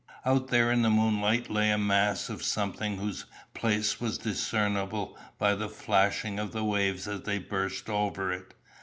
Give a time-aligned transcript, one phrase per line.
[0.25, 5.53] Out there in the moonlight lay a mass of something whose place was discernible by
[5.53, 8.55] the flashing of the waves as they burst over it.